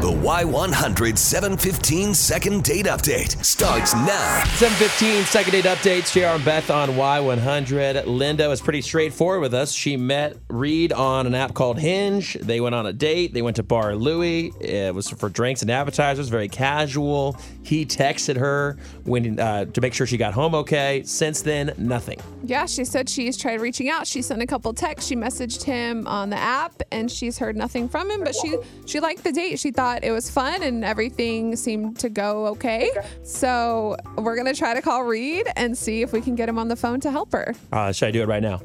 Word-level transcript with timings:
The 0.00 0.10
Y100 0.10 1.18
715 1.18 2.14
second 2.14 2.64
date 2.64 2.86
update 2.86 3.44
starts 3.44 3.92
now. 3.92 4.42
715 4.56 5.24
second 5.24 5.52
date 5.52 5.66
updates. 5.66 6.10
JR 6.10 6.36
and 6.36 6.42
Beth 6.42 6.70
on 6.70 6.88
Y100. 6.88 8.06
Linda 8.06 8.48
was 8.48 8.62
pretty 8.62 8.80
straightforward 8.80 9.42
with 9.42 9.52
us. 9.52 9.72
She 9.72 9.98
met 9.98 10.38
Reid 10.48 10.94
on 10.94 11.26
an 11.26 11.34
app 11.34 11.52
called 11.52 11.78
Hinge. 11.78 12.32
They 12.40 12.62
went 12.62 12.74
on 12.74 12.86
a 12.86 12.94
date. 12.94 13.34
They 13.34 13.42
went 13.42 13.56
to 13.56 13.62
Bar 13.62 13.94
Louie. 13.94 14.52
It 14.58 14.94
was 14.94 15.10
for 15.10 15.28
drinks 15.28 15.60
and 15.60 15.70
appetizers, 15.70 16.30
very 16.30 16.48
casual. 16.48 17.36
He 17.62 17.84
texted 17.84 18.38
her 18.38 18.78
when 19.04 19.38
uh, 19.38 19.66
to 19.66 19.80
make 19.82 19.92
sure 19.92 20.06
she 20.06 20.16
got 20.16 20.32
home 20.32 20.54
okay. 20.54 21.02
Since 21.04 21.42
then, 21.42 21.74
nothing. 21.76 22.18
Yeah, 22.42 22.64
she 22.64 22.86
said 22.86 23.10
she's 23.10 23.36
tried 23.36 23.60
reaching 23.60 23.90
out. 23.90 24.06
She 24.06 24.22
sent 24.22 24.40
a 24.40 24.46
couple 24.46 24.72
texts. 24.72 25.08
She 25.08 25.14
messaged 25.14 25.62
him 25.62 26.06
on 26.06 26.30
the 26.30 26.38
app, 26.38 26.80
and 26.90 27.10
she's 27.10 27.36
heard 27.36 27.54
nothing 27.54 27.86
from 27.86 28.10
him. 28.10 28.24
But 28.24 28.34
she 28.34 28.56
she 28.86 28.98
liked 28.98 29.24
the 29.24 29.32
date. 29.32 29.58
She 29.58 29.70
thought 29.70 29.89
it 30.02 30.12
was 30.12 30.30
fun, 30.30 30.62
and 30.62 30.84
everything 30.84 31.56
seemed 31.56 31.98
to 32.00 32.08
go 32.08 32.46
okay. 32.48 32.90
So 33.22 33.96
we're 34.16 34.36
gonna 34.36 34.54
try 34.54 34.74
to 34.74 34.82
call 34.82 35.04
Reid 35.04 35.48
and 35.56 35.76
see 35.76 36.02
if 36.02 36.12
we 36.12 36.20
can 36.20 36.34
get 36.34 36.48
him 36.48 36.58
on 36.58 36.68
the 36.68 36.76
phone 36.76 37.00
to 37.00 37.10
help 37.10 37.32
her. 37.32 37.54
Uh, 37.72 37.92
should 37.92 38.08
I 38.08 38.10
do 38.10 38.22
it 38.22 38.28
right 38.28 38.42
now? 38.42 38.60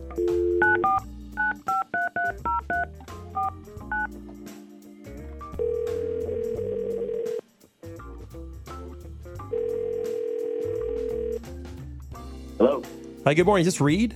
Hello. 12.57 12.81
Hi, 13.25 13.33
good 13.33 13.45
morning. 13.45 13.65
Is 13.65 13.73
this 13.73 13.81
Reid? 13.81 14.15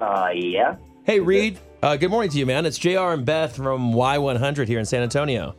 Uh, 0.00 0.30
yeah. 0.34 0.76
Hey, 1.04 1.20
Reid. 1.20 1.58
Uh, 1.82 1.96
good 1.96 2.10
morning 2.10 2.30
to 2.30 2.38
you, 2.38 2.44
man. 2.44 2.66
It's 2.66 2.76
JR 2.76 3.12
and 3.12 3.24
Beth 3.24 3.56
from 3.56 3.92
Y100 3.92 4.66
here 4.66 4.78
in 4.78 4.84
San 4.84 5.02
Antonio. 5.02 5.54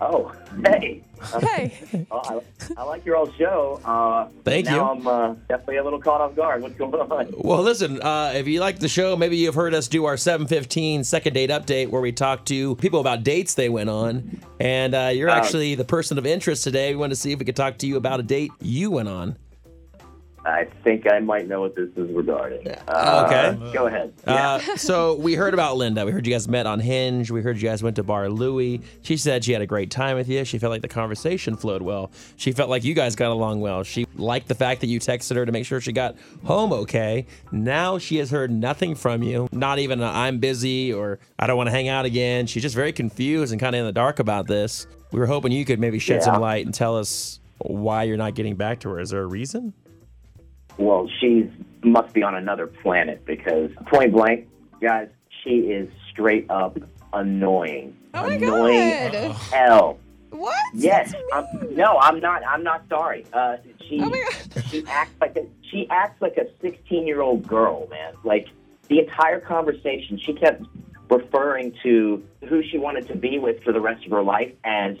Oh, 0.00 0.32
hey. 0.64 1.02
Hey, 1.42 2.06
oh, 2.10 2.42
I, 2.78 2.80
I 2.80 2.82
like 2.84 3.04
your 3.04 3.14
old 3.18 3.34
show. 3.36 3.78
Uh, 3.84 4.26
Thank 4.42 4.64
now 4.64 4.74
you. 4.74 4.80
I'm 4.80 5.06
uh, 5.06 5.34
definitely 5.50 5.76
a 5.76 5.84
little 5.84 6.00
caught 6.00 6.22
off 6.22 6.34
guard. 6.34 6.62
What's 6.62 6.76
going 6.76 6.94
on? 6.94 7.34
Well, 7.36 7.60
listen, 7.60 8.00
uh, 8.00 8.32
if 8.34 8.48
you 8.48 8.58
like 8.60 8.78
the 8.78 8.88
show, 8.88 9.16
maybe 9.16 9.36
you've 9.36 9.54
heard 9.54 9.74
us 9.74 9.86
do 9.86 10.06
our 10.06 10.16
715 10.16 11.04
second 11.04 11.34
date 11.34 11.50
update 11.50 11.88
where 11.90 12.00
we 12.00 12.10
talk 12.12 12.46
to 12.46 12.74
people 12.76 13.00
about 13.00 13.22
dates 13.22 13.52
they 13.52 13.68
went 13.68 13.90
on. 13.90 14.40
And 14.60 14.94
uh, 14.94 15.10
you're 15.12 15.28
Uh, 15.28 15.34
actually 15.34 15.74
the 15.74 15.84
person 15.84 16.16
of 16.16 16.24
interest 16.24 16.64
today. 16.64 16.94
We 16.94 17.00
want 17.00 17.10
to 17.10 17.16
see 17.16 17.32
if 17.32 17.38
we 17.38 17.44
could 17.44 17.54
talk 17.56 17.76
to 17.78 17.86
you 17.86 17.96
about 17.98 18.18
a 18.20 18.22
date 18.22 18.50
you 18.62 18.90
went 18.90 19.10
on. 19.10 19.36
I 20.44 20.64
think 20.84 21.06
I 21.06 21.18
might 21.18 21.46
know 21.48 21.60
what 21.60 21.76
this 21.76 21.90
is 21.96 22.10
regarding. 22.14 22.66
Uh, 22.88 23.26
Okay. 23.26 23.72
Go 23.74 23.86
ahead. 23.86 24.12
Yeah. 24.26 24.54
Uh, 24.54 24.58
so 24.76 25.14
we 25.16 25.34
heard 25.34 25.52
about 25.52 25.76
Linda. 25.76 26.06
We 26.06 26.12
heard 26.12 26.26
you 26.26 26.32
guys 26.32 26.48
met 26.48 26.66
on 26.66 26.80
Hinge. 26.80 27.30
We 27.30 27.42
heard 27.42 27.60
you 27.60 27.68
guys 27.68 27.82
went 27.82 27.96
to 27.96 28.02
Bar 28.02 28.30
Louie. 28.30 28.80
She 29.02 29.16
said 29.18 29.44
she 29.44 29.52
had 29.52 29.60
a 29.60 29.66
great 29.66 29.90
time 29.90 30.16
with 30.16 30.28
you. 30.28 30.44
She 30.46 30.58
felt 30.58 30.70
like 30.70 30.80
the 30.82 30.88
conversation 30.88 31.56
flowed 31.56 31.82
well. 31.82 32.10
She 32.36 32.52
felt 32.52 32.70
like 32.70 32.84
you 32.84 32.94
guys 32.94 33.16
got 33.16 33.30
along 33.30 33.60
well. 33.60 33.82
She 33.82 34.06
liked 34.16 34.48
the 34.48 34.54
fact 34.54 34.80
that 34.80 34.86
you 34.86 34.98
texted 34.98 35.36
her 35.36 35.44
to 35.44 35.52
make 35.52 35.66
sure 35.66 35.80
she 35.80 35.92
got 35.92 36.16
home 36.44 36.72
okay. 36.72 37.26
Now 37.52 37.98
she 37.98 38.16
has 38.16 38.30
heard 38.30 38.50
nothing 38.50 38.94
from 38.94 39.22
you. 39.22 39.46
Not 39.52 39.78
even 39.78 40.00
a, 40.00 40.06
I'm 40.06 40.38
busy 40.38 40.92
or 40.92 41.18
I 41.38 41.46
don't 41.46 41.58
want 41.58 41.66
to 41.66 41.72
hang 41.72 41.88
out 41.88 42.06
again. 42.06 42.46
She's 42.46 42.62
just 42.62 42.74
very 42.74 42.92
confused 42.92 43.52
and 43.52 43.60
kind 43.60 43.74
of 43.74 43.80
in 43.80 43.84
the 43.86 43.92
dark 43.92 44.18
about 44.20 44.46
this. 44.46 44.86
We 45.12 45.18
were 45.20 45.26
hoping 45.26 45.52
you 45.52 45.64
could 45.66 45.80
maybe 45.80 45.98
shed 45.98 46.20
Yeah. 46.20 46.32
some 46.32 46.40
light 46.40 46.64
and 46.64 46.74
tell 46.74 46.96
us 46.96 47.40
why 47.58 48.04
you're 48.04 48.16
not 48.16 48.34
getting 48.34 48.56
back 48.56 48.80
to 48.80 48.88
her. 48.88 49.00
Is 49.00 49.10
there 49.10 49.20
a 49.22 49.26
reason? 49.26 49.74
Well, 50.80 51.08
she's 51.20 51.46
must 51.82 52.14
be 52.14 52.22
on 52.22 52.34
another 52.34 52.66
planet 52.66 53.24
because 53.26 53.70
point 53.86 54.12
blank, 54.12 54.48
guys, 54.80 55.08
she 55.44 55.50
is 55.50 55.90
straight 56.10 56.50
up 56.50 56.78
annoying. 57.12 57.96
Oh 58.14 58.26
my 58.26 58.34
annoying 58.34 59.12
God. 59.12 59.14
as 59.14 59.36
hell. 59.50 59.98
what? 60.30 60.56
Yes. 60.72 61.14
I'm, 61.34 61.46
no, 61.74 61.98
I'm 61.98 62.18
not. 62.18 62.42
I'm 62.46 62.62
not 62.62 62.84
sorry. 62.88 63.26
Uh, 63.32 63.58
she 63.86 64.00
Oh 64.00 64.08
my 64.08 64.24
God. 64.54 64.64
she 64.70 64.84
acts 64.86 65.14
like 65.20 65.36
a 65.36 65.46
she 65.70 65.86
acts 65.90 66.20
like 66.22 66.38
a 66.38 66.46
16 66.62 67.06
year 67.06 67.20
old 67.20 67.46
girl, 67.46 67.86
man. 67.90 68.14
Like 68.24 68.48
the 68.88 69.00
entire 69.00 69.40
conversation, 69.40 70.18
she 70.18 70.32
kept 70.32 70.62
referring 71.10 71.74
to 71.82 72.22
who 72.48 72.62
she 72.62 72.78
wanted 72.78 73.06
to 73.08 73.16
be 73.16 73.38
with 73.38 73.62
for 73.62 73.72
the 73.72 73.80
rest 73.80 74.06
of 74.06 74.12
her 74.12 74.22
life 74.22 74.52
as 74.64 74.96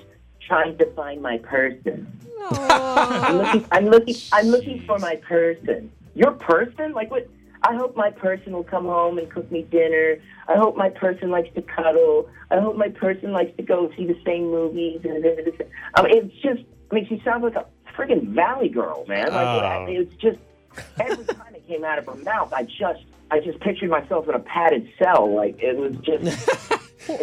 trying 0.46 0.76
to 0.78 0.86
find 0.92 1.22
my 1.22 1.38
person. 1.38 2.06
I'm 2.50 3.36
looking. 3.38 3.66
I'm 3.70 3.86
looking. 3.86 4.14
I'm 4.32 4.46
looking 4.46 4.82
for 4.86 4.98
my 4.98 5.16
person. 5.16 5.90
Your 6.14 6.32
person? 6.32 6.92
Like 6.92 7.10
what? 7.10 7.28
I 7.62 7.74
hope 7.74 7.94
my 7.94 8.10
person 8.10 8.52
will 8.54 8.64
come 8.64 8.84
home 8.86 9.18
and 9.18 9.30
cook 9.30 9.50
me 9.52 9.62
dinner. 9.62 10.16
I 10.48 10.56
hope 10.56 10.76
my 10.76 10.88
person 10.88 11.30
likes 11.30 11.54
to 11.54 11.62
cuddle. 11.62 12.28
I 12.50 12.58
hope 12.58 12.76
my 12.76 12.88
person 12.88 13.32
likes 13.32 13.54
to 13.58 13.62
go 13.62 13.92
see 13.96 14.06
the 14.06 14.18
same 14.24 14.44
movies. 14.50 15.00
And 15.04 15.24
I 15.94 16.02
mean, 16.02 16.18
it's 16.18 16.36
just. 16.42 16.62
I 16.90 16.94
mean, 16.94 17.06
she 17.06 17.20
sounds 17.24 17.44
like 17.44 17.54
a 17.54 17.66
friggin' 17.94 18.28
valley 18.34 18.68
girl, 18.68 19.04
man. 19.06 19.28
Like 19.28 19.46
Oh. 19.46 19.86
it's 19.88 20.14
just 20.16 20.38
every 20.98 21.24
time 21.26 21.54
it 21.54 21.66
came 21.68 21.84
out 21.84 21.98
of 21.98 22.06
her 22.06 22.14
mouth, 22.16 22.52
I 22.52 22.62
just. 22.64 23.02
I 23.32 23.38
just 23.38 23.60
pictured 23.60 23.90
myself 23.90 24.28
in 24.28 24.34
a 24.34 24.40
padded 24.40 24.88
cell. 24.98 25.32
Like 25.32 25.60
it 25.62 25.76
was 25.76 25.94
just. 26.02 26.48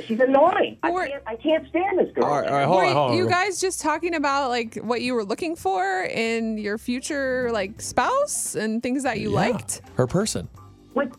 she's 0.08 0.20
annoying. 0.20 0.78
I 0.84 0.92
can't. 0.92 1.24
I 1.28 1.36
can't 1.36 1.68
stand 1.70 2.00
this 2.00 2.12
girl. 2.14 2.26
All 2.26 2.42
right, 2.42 2.48
all 2.50 2.54
right, 2.54 2.60
man. 2.62 2.68
hold 2.68 2.84
on, 2.84 2.94
hold 2.94 3.12
on. 3.12 3.18
you 3.18 3.28
guys 3.28 3.60
just 3.62 3.82
talking 3.82 4.16
about 4.16 4.50
like 4.50 4.76
what 4.76 5.02
you 5.02 5.14
were 5.14 5.24
looking 5.26 5.56
for 5.56 6.04
in 6.04 6.58
your 6.58 6.78
future 6.78 7.50
like 7.52 7.82
spouse 7.82 8.56
and 8.56 8.82
things 8.84 9.04
that 9.04 9.20
you 9.20 9.30
Yeah. 9.30 9.36
liked? 9.36 9.82
Her 9.96 10.08
person. 10.08 10.48
which, 10.94 11.12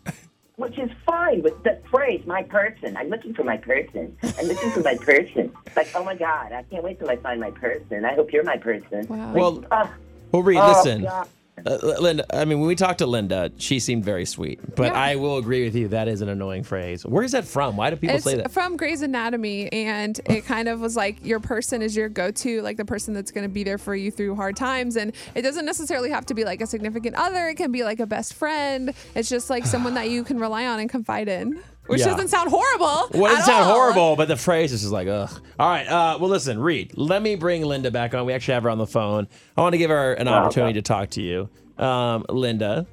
which 0.57 0.77
is 0.77 0.89
fine 1.05 1.41
with 1.41 1.61
the 1.63 1.79
phrase 1.89 2.21
"my 2.25 2.43
person." 2.43 2.97
I'm 2.97 3.09
looking 3.09 3.33
for 3.33 3.43
my 3.43 3.57
person. 3.57 4.15
I'm 4.37 4.47
looking 4.47 4.71
for 4.71 4.81
my 4.81 4.95
person. 4.95 5.51
Like, 5.75 5.87
oh 5.95 6.03
my 6.03 6.15
god, 6.15 6.51
I 6.51 6.63
can't 6.63 6.83
wait 6.83 6.99
till 6.99 7.09
I 7.09 7.15
find 7.17 7.39
my 7.39 7.51
person. 7.51 8.03
I 8.05 8.13
hope 8.13 8.31
you're 8.33 8.43
my 8.43 8.57
person. 8.57 9.07
Wow. 9.07 9.27
Like, 9.27 9.35
Well, 9.35 9.65
ah, 9.71 9.93
Well, 10.31 10.43
Reid, 10.43 10.59
oh, 10.59 10.67
listen. 10.67 11.03
God. 11.03 11.27
Uh, 11.65 11.77
Linda, 11.99 12.25
I 12.35 12.45
mean, 12.45 12.59
when 12.59 12.67
we 12.67 12.75
talked 12.75 12.99
to 12.99 13.05
Linda, 13.05 13.51
she 13.57 13.79
seemed 13.79 14.03
very 14.05 14.25
sweet, 14.25 14.59
but 14.75 14.91
Yeah. 14.93 14.99
I 14.99 15.15
will 15.15 15.37
agree 15.37 15.63
with 15.63 15.75
you 15.75 15.87
that 15.89 16.07
is 16.07 16.21
an 16.21 16.29
annoying 16.29 16.63
phrase. 16.63 17.05
Where 17.05 17.23
is 17.23 17.31
that 17.33 17.45
from? 17.45 17.75
Why 17.77 17.89
do 17.89 17.95
people 17.95 18.15
It's 18.15 18.25
say 18.25 18.35
that? 18.35 18.51
from 18.51 18.77
Grey's 18.77 19.01
Anatomy, 19.01 19.71
and 19.71 20.19
it 20.25 20.45
kind 20.45 20.67
of 20.67 20.79
was 20.79 20.95
like 20.95 21.23
your 21.25 21.39
person 21.39 21.81
is 21.81 21.95
your 21.95 22.09
go-to, 22.09 22.61
like 22.61 22.77
the 22.77 22.85
person 22.85 23.13
that's 23.13 23.31
going 23.31 23.43
to 23.47 23.53
be 23.53 23.63
there 23.63 23.77
for 23.77 23.95
you 23.95 24.11
through 24.11 24.35
hard 24.35 24.55
times. 24.55 24.95
And 24.95 25.13
it 25.35 25.41
doesn't 25.41 25.65
necessarily 25.65 26.09
have 26.09 26.25
to 26.27 26.33
be 26.33 26.43
like 26.45 26.61
a 26.61 26.67
significant 26.67 27.15
other. 27.15 27.47
It 27.49 27.55
can 27.55 27.71
be 27.71 27.83
like 27.83 27.99
a 27.99 28.05
best 28.07 28.33
friend. 28.33 28.93
It's 29.15 29.29
just 29.29 29.49
like 29.49 29.65
someone 29.65 29.93
that 29.95 30.09
you 30.09 30.23
can 30.23 30.39
rely 30.39 30.65
on 30.67 30.79
and 30.79 30.89
confide 30.89 31.27
in, 31.27 31.59
which 31.89 31.99
Yeah. 32.01 32.07
doesn't 32.07 32.29
sound 32.29 32.49
horrible. 32.49 33.09
Well, 33.19 33.31
it 33.33 33.39
at 33.39 33.45
sound 33.45 33.65
all. 33.65 33.73
horrible, 33.73 34.15
but 34.15 34.27
the 34.27 34.37
phrase 34.37 34.71
is 34.71 34.81
just 34.81 34.93
like, 34.93 35.07
ugh. 35.07 35.29
All 35.59 35.69
right. 35.69 35.87
Uh, 35.87 36.17
well, 36.19 36.29
listen, 36.29 36.59
Reid, 36.59 36.93
let 36.95 37.21
me 37.21 37.35
bring 37.35 37.63
Linda 37.63 37.91
back 37.91 38.13
on. 38.13 38.25
We 38.25 38.33
actually 38.33 38.53
have 38.53 38.63
her 38.63 38.69
on 38.69 38.77
the 38.77 38.87
phone. 38.87 39.27
I 39.57 39.61
want 39.61 39.73
to 39.73 39.77
give 39.77 39.89
her 39.89 40.13
an 40.13 40.27
opportunity 40.27 40.73
to 40.73 40.81
talk 40.81 41.09
to 41.11 41.21
you. 41.21 41.49
Um, 41.83 42.25
Linda, 42.29 42.85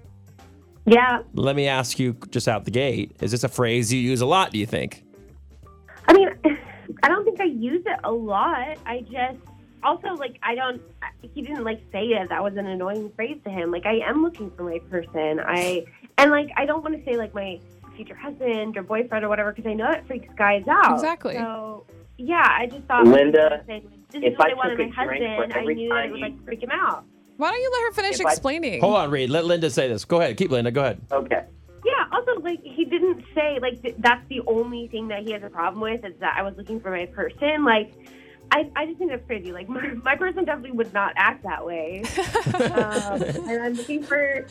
Yeah, 0.86 1.20
let 1.34 1.56
me 1.56 1.66
ask 1.68 1.98
you 1.98 2.16
just 2.30 2.46
out 2.48 2.64
the 2.64 2.70
gate. 2.70 3.12
Is 3.20 3.30
this 3.32 3.42
a 3.44 3.48
phrase 3.48 3.92
you 3.92 4.00
use 4.00 4.20
a 4.20 4.26
lot, 4.26 4.52
do 4.52 4.58
you 4.58 4.66
think? 4.66 5.02
I 6.08 6.12
mean, 6.12 6.28
I 7.02 7.08
don't 7.08 7.24
think 7.24 7.40
I 7.40 7.44
use 7.44 7.82
it 7.84 7.98
a 8.04 8.12
lot. 8.12 8.78
I 8.86 9.00
just 9.10 9.38
also 9.82 10.14
like 10.14 10.38
I 10.42 10.54
don't. 10.54 10.80
He 11.34 11.42
didn't 11.42 11.64
like 11.64 11.80
say 11.92 12.04
it. 12.06 12.28
That 12.28 12.42
was 12.42 12.56
an 12.56 12.66
annoying 12.66 13.10
phrase 13.16 13.38
to 13.44 13.50
him. 13.50 13.70
Like 13.72 13.84
I 13.86 13.98
am 14.08 14.22
looking 14.22 14.50
for 14.52 14.62
my 14.62 14.78
person. 14.90 15.40
I 15.44 15.84
and 16.18 16.30
like 16.30 16.48
I 16.56 16.64
don't 16.64 16.82
want 16.84 16.96
to 16.96 17.04
say 17.04 17.16
like 17.16 17.34
my 17.34 17.58
future 17.96 18.14
husband 18.14 18.76
or 18.76 18.82
boyfriend 18.82 19.24
or 19.24 19.28
whatever 19.28 19.52
because 19.52 19.68
I 19.68 19.74
know 19.74 19.90
it 19.90 20.04
freaks 20.06 20.28
guys 20.36 20.64
out. 20.68 20.94
Exactly. 20.94 21.34
So 21.34 21.84
yeah, 22.18 22.46
I 22.58 22.66
just 22.66 22.84
thought 22.84 23.06
Linda, 23.06 23.62
this 23.66 23.82
if 24.12 24.22
is 24.32 24.38
what 24.38 24.48
I 24.48 24.52
I, 24.52 24.54
wanted 24.54 24.76
took 24.76 24.94
my 24.96 25.04
a 25.04 25.08
husband. 25.08 25.52
I 25.54 25.64
knew 25.64 25.88
that 25.88 26.04
it 26.06 26.10
would 26.12 26.18
you- 26.20 26.24
like 26.26 26.44
freak 26.44 26.62
him 26.62 26.70
out. 26.72 27.04
Why 27.38 27.50
don't 27.50 27.60
you 27.60 27.70
let 27.70 27.82
her 27.82 27.92
finish 27.92 28.18
If 28.20 28.26
I- 28.26 28.30
explaining? 28.30 28.80
Hold 28.80 28.96
on, 28.96 29.10
Reid. 29.10 29.28
Let 29.28 29.44
Linda 29.44 29.68
say 29.68 29.88
this. 29.88 30.04
Go 30.06 30.20
ahead. 30.22 30.36
Keep 30.38 30.50
Linda. 30.52 30.70
Go 30.70 30.82
ahead. 30.82 31.00
Okay. 31.12 31.44
Yeah. 31.84 32.04
Also, 32.12 32.40
like 32.40 32.62
he 32.62 32.84
didn't 32.86 33.22
say 33.34 33.58
like 33.60 33.82
th- 33.82 33.96
that's 33.98 34.26
the 34.28 34.40
only 34.46 34.88
thing 34.88 35.08
that 35.08 35.22
he 35.24 35.32
has 35.32 35.42
a 35.42 35.50
problem 35.50 35.80
with 35.82 36.04
is 36.04 36.14
that 36.20 36.34
I 36.38 36.42
was 36.42 36.54
looking 36.56 36.80
for 36.80 36.90
my 36.90 37.04
person. 37.06 37.64
Like, 37.64 37.92
I, 38.50 38.70
I 38.74 38.86
just 38.86 38.98
think 38.98 39.10
that's 39.10 39.26
crazy. 39.26 39.52
Like 39.52 39.68
my, 39.76 39.86
my 40.02 40.16
person 40.16 40.46
definitely 40.46 40.72
would 40.72 40.94
not 40.94 41.12
act 41.16 41.42
that 41.42 41.66
way. 41.66 42.04
um, 42.54 43.22
and 43.22 43.62
I'm 43.62 43.74
looking 43.74 44.02
for 44.02 44.46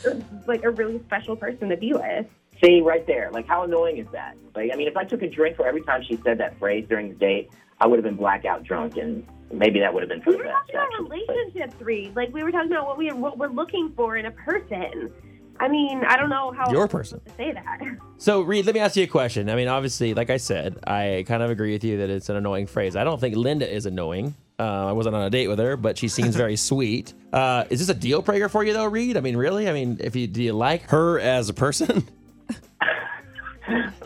like 0.46 0.62
a 0.64 0.70
really 0.70 1.00
special 1.06 1.34
person 1.34 1.68
to 1.70 1.76
be 1.76 1.92
with. 1.92 2.26
See, 2.64 2.80
right 2.80 3.06
there. 3.06 3.30
Like, 3.32 3.46
how 3.46 3.64
annoying 3.64 3.98
is 3.98 4.06
that? 4.12 4.36
Like, 4.54 4.70
I 4.72 4.76
mean, 4.76 4.88
if 4.88 4.96
I 4.96 5.04
took 5.04 5.22
a 5.22 5.28
drink 5.28 5.56
for 5.56 5.66
every 5.66 5.82
time 5.82 6.02
she 6.08 6.18
said 6.24 6.38
that 6.38 6.58
phrase 6.58 6.86
during 6.88 7.10
the 7.10 7.14
date, 7.14 7.50
I 7.80 7.86
would 7.86 7.96
have 7.98 8.04
been 8.04 8.16
blackout 8.16 8.64
drunk, 8.64 8.96
and 8.96 9.26
maybe 9.52 9.80
that 9.80 9.92
would 9.92 10.02
have 10.02 10.08
been 10.08 10.22
for 10.22 10.30
We 10.30 10.36
the 10.36 10.44
were 10.44 10.44
best. 10.44 10.72
talking 10.72 10.76
about 10.98 11.12
actually. 11.12 11.24
But- 11.26 11.34
relationship 11.36 11.78
three. 11.78 12.12
Like 12.16 12.32
we 12.32 12.42
were 12.42 12.50
talking 12.50 12.72
about 12.72 12.86
what 12.86 12.96
we 12.98 13.10
what 13.12 13.36
we're 13.38 13.48
looking 13.48 13.92
for 13.94 14.16
in 14.16 14.26
a 14.26 14.30
person. 14.30 15.12
I 15.58 15.68
mean, 15.68 16.02
I 16.06 16.16
don't 16.18 16.28
know 16.28 16.52
how 16.52 16.70
Your 16.70 16.86
person. 16.86 17.18
to 17.24 17.30
say 17.36 17.52
that. 17.52 17.78
So, 18.18 18.40
Reid, 18.40 18.64
let 18.64 18.74
me 18.74 18.80
ask 18.80 18.96
you 18.96 19.04
a 19.04 19.06
question. 19.06 19.50
I 19.50 19.56
mean, 19.56 19.68
obviously, 19.68 20.14
like 20.14 20.30
I 20.30 20.38
said, 20.38 20.78
I 20.86 21.24
kind 21.28 21.42
of 21.42 21.50
agree 21.50 21.72
with 21.72 21.84
you 21.84 21.98
that 21.98 22.08
it's 22.08 22.30
an 22.30 22.36
annoying 22.36 22.66
phrase. 22.66 22.96
I 22.96 23.04
don't 23.04 23.20
think 23.20 23.36
Linda 23.36 23.70
is 23.70 23.84
annoying. 23.84 24.34
Uh, 24.58 24.86
I 24.86 24.92
wasn't 24.92 25.16
on 25.16 25.22
a 25.22 25.28
date 25.28 25.48
with 25.48 25.58
her, 25.58 25.76
but 25.76 25.98
she 25.98 26.08
seems 26.08 26.34
very 26.44 26.56
sweet. 26.56 27.12
Uh, 27.32 27.64
is 27.68 27.78
this 27.80 27.90
a 27.90 27.94
deal 27.94 28.22
breaker 28.22 28.48
for 28.48 28.64
you, 28.64 28.72
though, 28.72 28.86
Reid? 28.86 29.18
I 29.18 29.20
mean, 29.20 29.36
really? 29.36 29.68
I 29.68 29.72
mean, 29.74 29.98
if 30.00 30.16
you 30.16 30.26
do 30.26 30.42
you 30.42 30.54
like 30.54 30.88
her 30.90 31.18
as 31.20 31.50
a 31.50 31.54
person? 31.54 32.06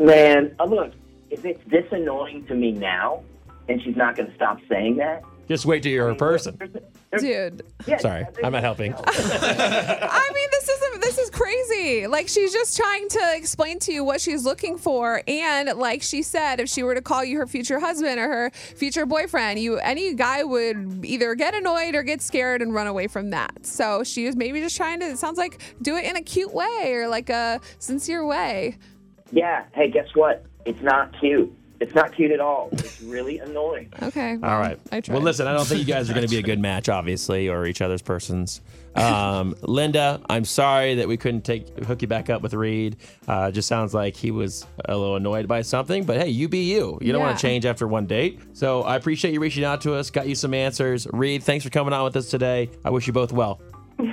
Man, 0.00 0.54
uh, 0.58 0.64
look, 0.64 0.92
if 1.30 1.44
it's 1.44 1.62
this 1.68 1.84
annoying 1.92 2.46
to 2.46 2.54
me 2.54 2.72
now, 2.72 3.22
and 3.68 3.80
she's 3.82 3.96
not 3.96 4.16
going 4.16 4.28
to 4.28 4.34
stop 4.34 4.58
saying 4.68 4.96
that. 4.96 5.22
Just 5.48 5.66
wait 5.66 5.82
till 5.82 5.90
you're 5.92 6.06
her 6.08 6.14
person. 6.14 6.56
There's- 6.58 6.72
there's- 7.10 7.22
Dude, 7.22 7.62
yeah, 7.88 7.96
Sorry, 7.98 8.24
I'm 8.44 8.52
not 8.52 8.62
helping. 8.62 8.94
I 9.04 10.30
mean, 10.32 10.48
this 10.52 10.68
is 10.68 11.00
this 11.00 11.18
is 11.18 11.28
crazy. 11.30 12.06
Like 12.06 12.28
she's 12.28 12.52
just 12.52 12.76
trying 12.76 13.08
to 13.08 13.32
explain 13.34 13.80
to 13.80 13.92
you 13.92 14.04
what 14.04 14.20
she's 14.20 14.44
looking 14.44 14.78
for, 14.78 15.20
and 15.26 15.76
like 15.76 16.02
she 16.02 16.22
said, 16.22 16.60
if 16.60 16.68
she 16.68 16.84
were 16.84 16.94
to 16.94 17.02
call 17.02 17.24
you 17.24 17.36
her 17.38 17.48
future 17.48 17.80
husband 17.80 18.20
or 18.20 18.28
her 18.28 18.50
future 18.50 19.06
boyfriend, 19.06 19.58
you 19.58 19.78
any 19.78 20.14
guy 20.14 20.44
would 20.44 21.00
either 21.04 21.34
get 21.34 21.52
annoyed 21.52 21.96
or 21.96 22.04
get 22.04 22.22
scared 22.22 22.62
and 22.62 22.72
run 22.72 22.86
away 22.86 23.08
from 23.08 23.30
that. 23.30 23.66
So 23.66 24.04
she 24.04 24.24
was 24.26 24.36
maybe 24.36 24.60
just 24.60 24.76
trying 24.76 25.00
to. 25.00 25.06
It 25.06 25.18
sounds 25.18 25.36
like 25.36 25.60
do 25.82 25.96
it 25.96 26.04
in 26.04 26.14
a 26.14 26.22
cute 26.22 26.54
way 26.54 26.92
or 26.94 27.08
like 27.08 27.28
a 27.28 27.60
sincere 27.80 28.24
way. 28.24 28.78
Yeah. 29.32 29.64
Hey, 29.72 29.90
guess 29.90 30.08
what? 30.14 30.44
It's 30.64 30.82
not 30.82 31.18
cute. 31.18 31.52
It's 31.80 31.94
not 31.94 32.12
cute 32.14 32.30
at 32.30 32.40
all. 32.40 32.68
It's 32.72 33.00
really 33.02 33.38
annoying. 33.38 33.90
Okay. 34.02 34.32
All 34.42 34.58
right. 34.60 34.78
I 34.92 35.00
tried. 35.00 35.14
Well, 35.14 35.22
listen, 35.22 35.46
I 35.46 35.54
don't 35.54 35.66
think 35.66 35.80
you 35.80 35.86
guys 35.86 36.10
are 36.10 36.12
going 36.12 36.26
to 36.26 36.30
be 36.30 36.36
a 36.38 36.42
good 36.42 36.58
match, 36.60 36.90
obviously, 36.90 37.48
or 37.48 37.64
each 37.64 37.80
other's 37.80 38.02
persons. 38.02 38.60
Um, 38.94 39.54
Linda, 39.62 40.20
I'm 40.28 40.44
sorry 40.44 40.96
that 40.96 41.08
we 41.08 41.16
couldn't 41.16 41.42
take 41.42 41.68
hook 41.84 42.02
you 42.02 42.08
back 42.08 42.28
up 42.28 42.42
with 42.42 42.52
Reid. 42.52 42.96
Uh, 43.26 43.50
just 43.50 43.66
sounds 43.66 43.94
like 43.94 44.14
he 44.14 44.30
was 44.30 44.66
a 44.84 44.94
little 44.94 45.16
annoyed 45.16 45.48
by 45.48 45.62
something. 45.62 46.04
But 46.04 46.18
hey, 46.18 46.28
you 46.28 46.50
be 46.50 46.70
you. 46.70 46.98
You 47.00 47.12
don't 47.12 47.22
want 47.22 47.38
to 47.38 47.42
change 47.42 47.64
after 47.64 47.88
one 47.88 48.04
date. 48.04 48.40
So 48.52 48.82
I 48.82 48.96
appreciate 48.96 49.32
you 49.32 49.40
reaching 49.40 49.64
out 49.64 49.80
to 49.82 49.94
us. 49.94 50.10
Got 50.10 50.28
you 50.28 50.34
some 50.34 50.52
answers. 50.52 51.06
Reid, 51.10 51.42
thanks 51.42 51.64
for 51.64 51.70
coming 51.70 51.94
on 51.94 52.04
with 52.04 52.16
us 52.16 52.28
today. 52.28 52.68
I 52.84 52.90
wish 52.90 53.06
you 53.06 53.14
both 53.14 53.32
well. 53.32 53.58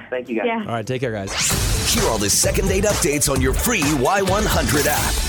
Thank 0.10 0.30
you 0.30 0.38
guys. 0.38 0.46
Yeah. 0.48 0.60
All 0.62 0.74
right, 0.74 0.88
take 0.88 1.02
care, 1.02 1.12
guys. 1.12 1.67
Hear 1.98 2.10
all 2.10 2.20
the 2.20 2.30
second 2.30 2.68
date 2.68 2.84
updates 2.84 3.28
on 3.28 3.42
your 3.42 3.56
free 3.56 3.82
Y100 3.82 4.86
app. 4.88 5.26